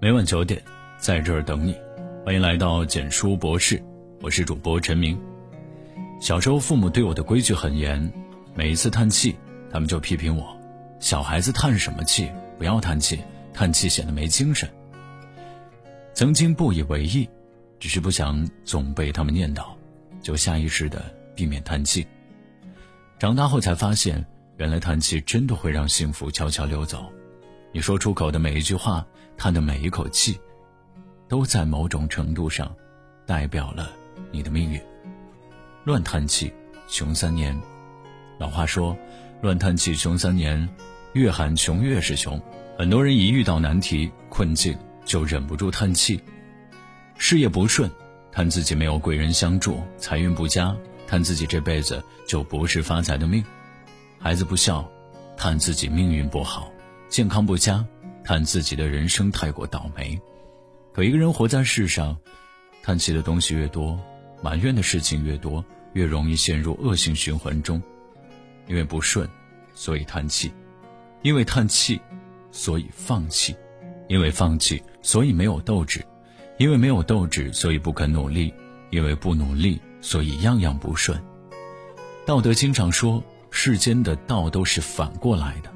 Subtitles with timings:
[0.00, 0.62] 每晚九点，
[0.98, 1.74] 在这儿等你。
[2.26, 3.82] 欢迎来到简书博士，
[4.20, 5.18] 我是主播陈明。
[6.20, 8.12] 小时候，父母对我的规矩很严，
[8.54, 9.34] 每一次叹气，
[9.72, 10.54] 他们就批评我
[11.00, 12.30] ：“小孩子叹什么气？
[12.58, 13.18] 不要叹气，
[13.54, 14.68] 叹气显得没精神。”
[16.12, 17.26] 曾经不以为意，
[17.80, 19.64] 只是不想总被他们念叨，
[20.20, 21.02] 就下意识的
[21.34, 22.06] 避免叹气。
[23.18, 24.22] 长大后才发现，
[24.58, 27.10] 原来叹气真的会让幸福悄悄溜走。
[27.74, 29.04] 你说出口的每一句话，
[29.36, 30.38] 叹的每一口气，
[31.26, 32.72] 都在某种程度上，
[33.26, 33.90] 代表了
[34.30, 34.80] 你的命运。
[35.82, 36.54] 乱叹气，
[36.86, 37.60] 穷三年。
[38.38, 38.96] 老话说，
[39.42, 40.68] 乱叹气穷三年，
[41.14, 42.40] 越喊穷越是穷。
[42.78, 46.22] 很多人一遇到难题困境，就忍不住叹气。
[47.18, 47.90] 事业不顺，
[48.30, 50.76] 叹自己没有贵人相助；财运不佳，
[51.08, 53.42] 叹自己这辈子就不是发财的命；
[54.20, 54.88] 孩子不孝，
[55.36, 56.70] 叹自己命运不好。
[57.08, 57.84] 健康不佳，
[58.24, 60.20] 叹自己的人生太过倒霉。
[60.92, 62.16] 可一个人活在世上，
[62.82, 63.98] 叹气的东西越多，
[64.42, 67.80] 埋怨的事情越多，越容易陷入恶性循环中。
[68.66, 69.28] 因为不顺，
[69.74, 70.48] 所以叹气；
[71.22, 72.00] 因为叹气，
[72.50, 73.54] 所以放弃；
[74.08, 76.00] 因为放弃，所以没有斗志；
[76.58, 78.52] 因为没有斗志，所以不肯努力；
[78.90, 81.20] 因为不努力，所以样样不顺。
[82.26, 85.70] 道德经常说，世间的道都是反过来的。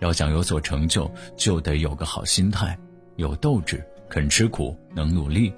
[0.00, 2.78] 要想有所成就，就得有个好心态，
[3.16, 5.52] 有斗志，肯吃苦，能努力。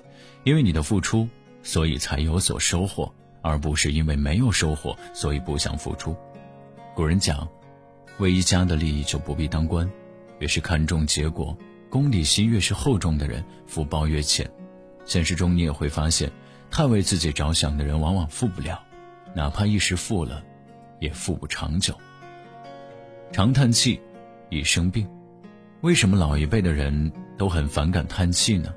[0.44, 1.28] 因为你的付出，
[1.62, 6.16] 所以才有所收获，而不是因为没有收获，所以不想付出。
[6.94, 7.46] 古人讲，
[8.18, 9.90] 为一家的利益就不必当官。
[10.38, 11.56] 越是看重结果，
[11.90, 14.48] 功利心越是厚重的人，福报越浅。
[15.04, 16.30] 现实中你也会发现，
[16.70, 18.80] 太为自己着想的人，往往富不了，
[19.34, 20.42] 哪怕一时富了，
[21.00, 21.92] 也富不长久。
[23.32, 24.00] 常叹气。
[24.50, 25.06] 易生病，
[25.80, 28.72] 为什么老一辈的人都很反感叹气呢？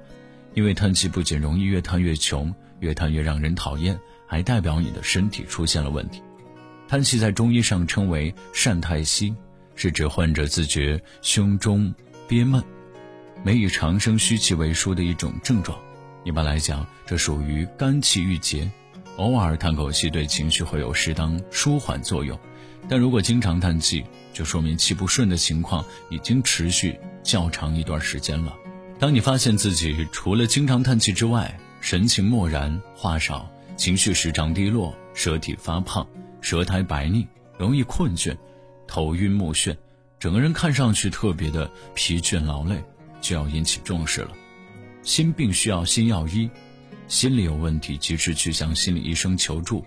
[0.54, 6.22] 因为叹气不仅容易越叹越穷，越叹越让人讨厌，还代表你的身体出现了问题。
[6.88, 9.34] 叹气在中医上称为善太息，
[9.76, 11.94] 是指患者自觉胸中
[12.28, 12.62] 憋闷，
[13.44, 15.80] 每以长声虚气为书的一种症状。
[16.26, 18.70] 一般来讲，这属于肝气郁结，
[19.16, 22.38] 偶尔叹口气对情绪会有适当舒缓作用。
[22.92, 24.04] 但如果经常叹气，
[24.34, 28.54] 就说明气不顺的情况已经持续较长一段时间了。
[29.00, 36.06] 当你发现自己除了经常叹气之外，神情漠然、话少、情绪时常低落、舌体发胖、
[36.42, 37.26] 舌苔白腻、
[37.58, 38.36] 容易困倦、
[38.86, 39.74] 头晕目眩，
[40.20, 42.84] 整个人看上去特别的疲倦劳累，
[43.22, 44.32] 就要引起重视了。
[45.02, 46.50] 心病需要心药医，
[47.08, 49.82] 心理有问题及时去向心理医生求助。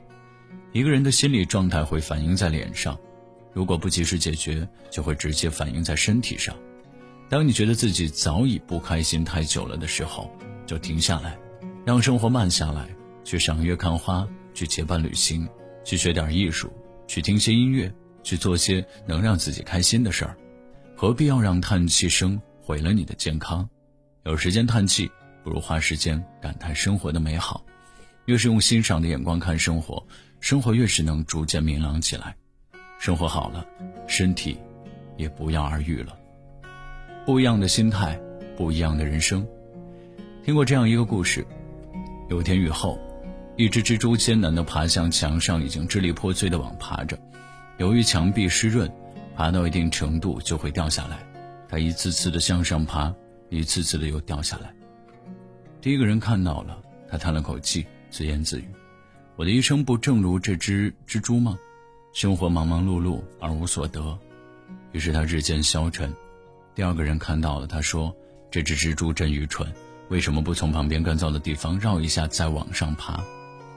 [0.74, 2.98] 一个人的心理状态会反映在脸上，
[3.52, 6.52] 如果不及时解决，就会直接反映在身体上。
[7.28, 10.28] 当你觉得自己早已不开心太久了的时候，
[10.66, 11.38] 就停下来，
[11.86, 12.88] 让生活慢下来，
[13.22, 15.48] 去赏月看花，去结伴旅行，
[15.84, 16.68] 去学点艺术，
[17.06, 20.36] 去听些音乐，去做些能让自己开心的事儿。
[20.96, 23.68] 何必要让叹气声毁了你的健康？
[24.24, 25.08] 有时间叹气，
[25.44, 27.64] 不如花时间感叹生活的美好。
[28.26, 30.04] 越是用欣赏的眼光看生活。
[30.44, 32.36] 生活越是能逐渐明朗起来，
[32.98, 33.66] 生活好了，
[34.06, 34.58] 身体
[35.16, 36.14] 也不药而愈了。
[37.24, 38.20] 不一样的心态，
[38.54, 39.42] 不一样的人生。
[40.44, 41.46] 听过这样一个故事：
[42.28, 42.98] 有天雨后，
[43.56, 47.18] 一只蜘蛛艰难地爬向墙上已经支离破碎的网爬着。
[47.78, 48.86] 由于墙壁湿润，
[49.34, 51.20] 爬到一定程度就会掉下来。
[51.70, 53.10] 它一次次地向上爬，
[53.48, 54.74] 一次次地又掉下来。
[55.80, 58.68] 第一个人看到了，他叹了口气，自言自语。
[59.36, 61.58] 我的一生不正如这只蜘蛛吗？
[62.12, 64.16] 生活忙忙碌碌而无所得，
[64.92, 66.14] 于是他日渐消沉。
[66.72, 68.14] 第二个人看到了，他说
[68.48, 69.68] ：“这只蜘蛛真愚蠢，
[70.08, 73.24] 为什么不从旁边干燥的地方绕一下再往上爬？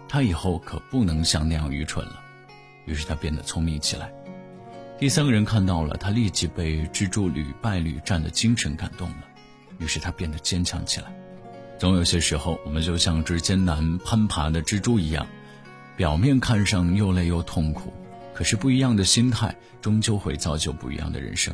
[0.07, 2.21] 他以后可不能像那样愚蠢了。”
[2.85, 4.13] 于是他变得聪明起来。
[4.99, 9.23] 第三个人看到了，他立即被蜘蛛屡败屡战的精神感动了，
[9.79, 11.07] 于是他变得坚强起来。
[11.79, 15.25] 总有些时候，我们就像只艰难攀爬的蜘蛛一样。
[15.97, 17.91] 表面看上又累又痛苦，
[18.35, 21.51] 可是不一样的心态终究会造就不一样的人生。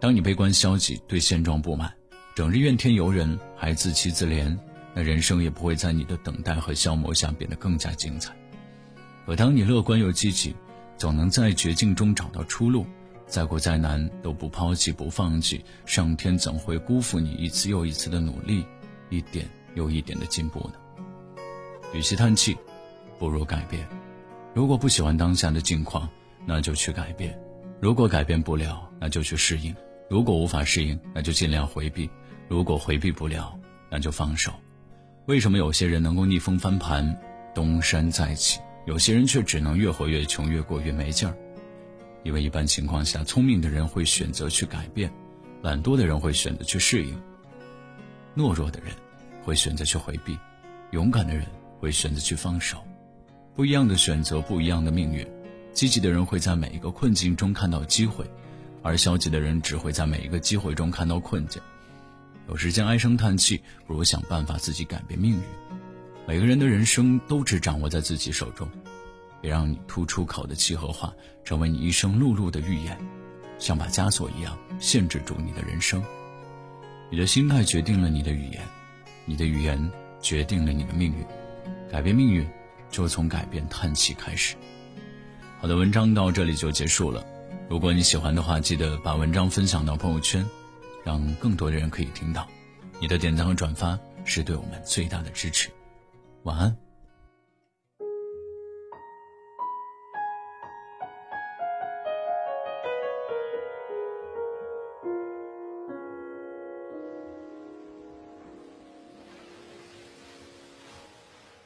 [0.00, 1.94] 当你悲观消极，对现状不满，
[2.34, 4.58] 整日怨天尤人，还自欺自怜，
[4.94, 8.34] 那人生也不会在你的等待和消磨下变得更加精彩。
[9.26, 10.56] 可当你乐观又积极，
[10.98, 12.84] 总能在绝境中找到出路，
[13.28, 18.66] 再苦再难都不抛弃不放弃，上天怎会辜负你一次又一次的努力，
[19.08, 20.74] 一点又一点的进步呢？
[21.94, 22.56] 与其叹气。
[23.22, 23.86] 不如改变。
[24.52, 26.08] 如果不喜欢当下的境况，
[26.44, 27.30] 那就去改变；
[27.80, 29.72] 如果改变不了，那就去适应；
[30.10, 32.10] 如果无法适应，那就尽量回避；
[32.48, 33.56] 如果回避不了，
[33.88, 34.52] 那就放手。
[35.26, 37.16] 为什么有些人能够逆风翻盘，
[37.54, 41.36] 东山再起，有些人却只能越活越穷，越过越没劲儿？
[42.24, 45.08] 因为一般情况下，聪明的人会选择去改变，
[45.62, 47.16] 懒惰的人会选择去适应，
[48.34, 48.92] 懦弱的人
[49.44, 50.36] 会选择去回避，
[50.90, 51.46] 勇敢的人
[51.78, 52.84] 会选择去放手。
[53.54, 55.26] 不一样的选择，不一样的命运。
[55.72, 58.24] 积极的人会在每一个困境中看到机会。
[58.84, 61.62] 而消极的人只会在每一个机会中看到困境。
[62.48, 65.40] 有时间唉声叹气，不如想办法自己改变命运。
[66.26, 68.68] 每个人的人生都只掌握在自己手中，
[69.40, 71.14] 别让你突出口的契合话
[71.44, 72.98] 成为你一生碌碌的预言，
[73.56, 76.02] 像把枷锁一样限制住你的人生。
[77.08, 78.62] 你的心态决定了你的语言，
[79.26, 81.24] 你的语言决定了你的命运。
[81.88, 82.44] 改变命运，
[82.92, 84.54] 就从改变叹气开始。
[85.60, 87.26] 好的，文章到这里就结束了。
[87.68, 90.46] 如果你喜欢的话，记得把文章分享到朋友圈，
[91.02, 92.46] 让更多的人可以听到。
[93.00, 95.70] 你的点赞和转发是对我们最大的支持。
[96.44, 96.76] 晚安。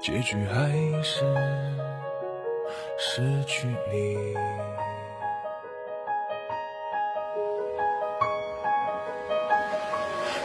[0.00, 0.70] 结局还
[1.02, 1.24] 是
[2.98, 4.34] 失去你。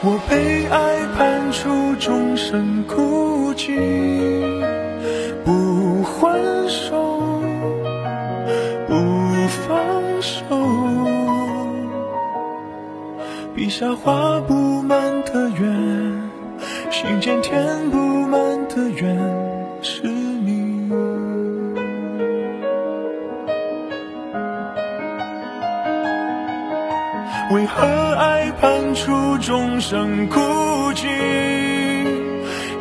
[0.06, 3.78] 我被爱判处终身孤寂，
[5.46, 7.42] 不还手，
[8.88, 10.44] 不放手。
[13.56, 16.30] 笔下画不满的圆，
[16.92, 19.16] 心间填不满的缘，
[27.52, 27.86] 为何
[28.16, 30.40] 爱判处众生孤
[30.94, 31.06] 寂，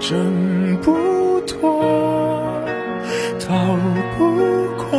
[0.01, 1.83] 挣不脱，
[3.41, 3.55] 逃
[4.17, 4.25] 不
[4.79, 4.99] 过，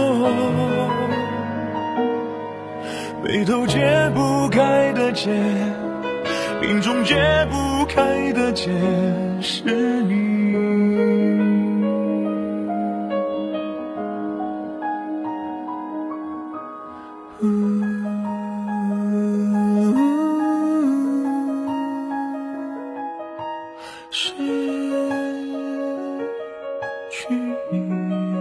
[3.23, 5.31] 眉头解不开的结，
[6.61, 7.15] 命中解
[7.49, 8.69] 不开的结，
[9.41, 9.63] 是
[10.03, 10.32] 你。
[27.35, 28.32] 我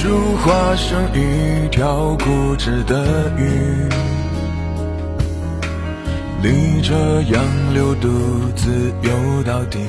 [0.00, 3.88] 住化成一条固执的鱼，
[6.40, 8.08] 逆着洋流独
[8.54, 9.80] 自游到底。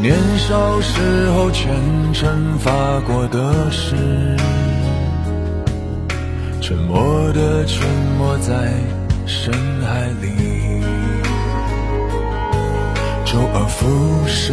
[0.00, 1.72] 年少时候虔
[2.12, 2.72] 诚发
[3.06, 3.94] 过的誓，
[6.60, 7.86] 沉默的沉
[8.18, 8.72] 没在
[9.26, 10.82] 深海里，
[13.24, 14.52] 周而复始。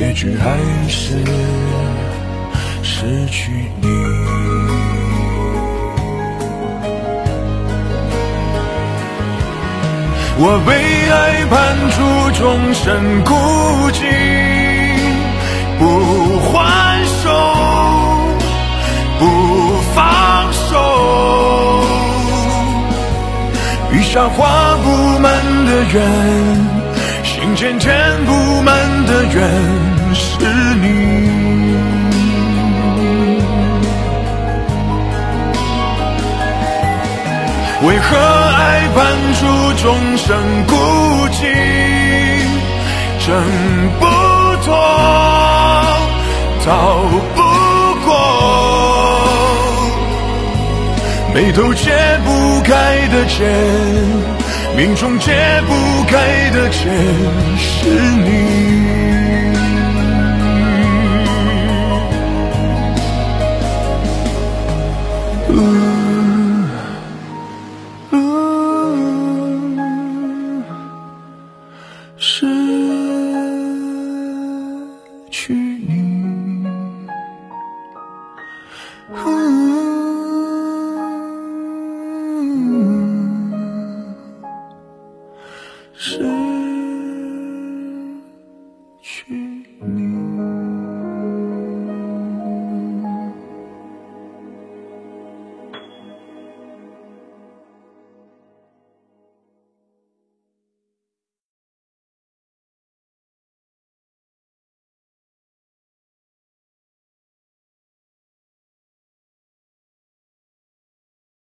[0.00, 0.56] 结局还
[0.88, 1.12] 是
[2.82, 3.52] 失去
[3.82, 3.86] 你。
[10.38, 10.72] 我被
[11.10, 11.54] 爱判
[11.90, 12.00] 处
[12.32, 13.34] 终身孤
[13.92, 14.00] 寂，
[15.78, 15.84] 不
[16.48, 17.28] 还手，
[19.18, 19.22] 不
[19.94, 21.84] 放手，
[23.90, 24.38] 笔下画
[24.82, 25.30] 不满
[25.66, 26.00] 的圆。
[27.22, 28.99] 心间填不满
[29.32, 30.44] 缘是
[30.80, 31.20] 你。
[37.82, 38.98] 为何爱判
[39.34, 39.40] 处
[39.82, 40.74] 众生孤
[41.30, 41.40] 寂
[43.24, 43.28] 挣
[43.98, 44.04] 不
[44.64, 44.68] 脱
[46.62, 46.68] 逃
[47.34, 47.40] 不
[48.04, 48.08] 过。
[51.32, 51.90] 眉头解
[52.24, 53.46] 不开的结
[54.76, 55.32] 命中解
[55.66, 56.88] 不开的劫
[57.56, 57.88] 是
[58.24, 59.09] 你。
[65.60, 65.89] 失